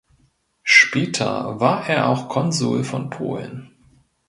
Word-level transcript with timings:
Später 0.63 1.59
war 1.59 1.87
er 1.87 2.09
auch 2.09 2.27
Konsul 2.27 2.83
von 2.83 3.11
Polen. 3.11 3.69